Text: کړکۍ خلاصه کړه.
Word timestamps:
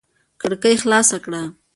کړکۍ 0.41 0.75
خلاصه 0.83 1.17
کړه. 1.25 1.41